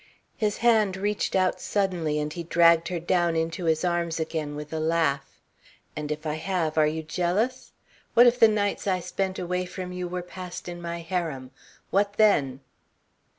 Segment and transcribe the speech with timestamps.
[0.35, 4.73] His hand reached out suddenly and he dragged her down into his arms again with
[4.73, 5.39] a laugh.
[5.95, 7.71] "And if I have, are you jealous?
[8.15, 11.51] What if the nights I spent away from you were passed in my harem
[11.91, 12.61] what then?"